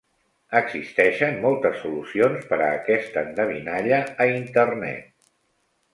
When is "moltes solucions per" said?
1.43-2.59